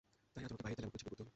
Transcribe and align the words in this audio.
তাই 0.33 0.43
আজ 0.45 0.49
আমাকে 0.53 0.63
বাইরের 0.65 0.79
জাল 0.81 0.87
এমন 0.87 0.91
করে 0.91 0.99
ছিন্ন 1.01 1.09
করতে 1.11 1.21
হল। 1.23 1.29